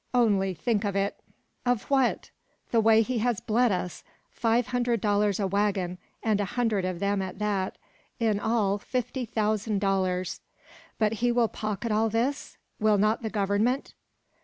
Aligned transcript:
only 0.15 0.51
think 0.55 0.83
of 0.83 0.95
it!" 0.95 1.19
"Of 1.63 1.83
what?" 1.83 2.31
"The 2.71 2.79
way 2.81 3.03
he 3.03 3.19
has 3.19 3.39
bled 3.39 3.71
us. 3.71 4.03
Five 4.31 4.65
hundred 4.69 4.99
dollars 4.99 5.39
a 5.39 5.45
waggon, 5.45 5.99
and 6.23 6.41
a 6.41 6.45
hundred 6.57 6.85
of 6.85 6.97
them 6.97 7.21
at 7.21 7.37
that; 7.37 7.77
in 8.19 8.39
all, 8.39 8.79
fifty 8.79 9.25
thousand 9.27 9.79
dollars!" 9.79 10.39
"But 10.97 11.21
will 11.21 11.43
he 11.47 11.47
pocket 11.49 11.91
all 11.91 12.09
this? 12.09 12.57
Will 12.79 12.97
not 12.97 13.21
the 13.21 13.29
Government 13.29 13.93